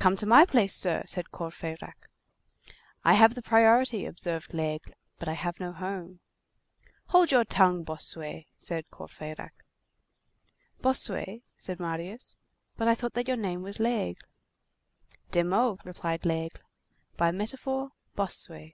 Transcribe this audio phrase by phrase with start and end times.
[0.00, 2.08] "Come to my place, sir," said Courfeyrac.
[3.04, 6.18] "I have the priority," observed Laigle, "but I have no home."
[7.10, 9.52] "Hold your tongue, Bossuet," said Courfeyrac.
[10.82, 12.34] "Bossuet," said Marius,
[12.76, 14.26] "but I thought that your name was Laigle."
[15.30, 16.62] "De Meaux," replied Laigle;
[17.16, 18.72] "by metaphor, Bossuet."